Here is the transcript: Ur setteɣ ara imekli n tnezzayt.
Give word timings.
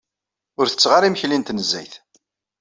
Ur 0.59 0.65
setteɣ 0.67 0.91
ara 0.93 1.07
imekli 1.09 1.37
n 1.37 1.43
tnezzayt. 1.43 1.93